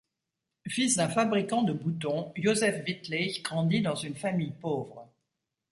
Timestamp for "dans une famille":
3.83-4.55